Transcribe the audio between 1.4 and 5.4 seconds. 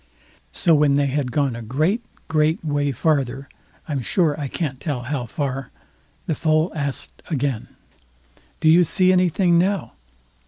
a great, great way farther—I'm sure I can't tell how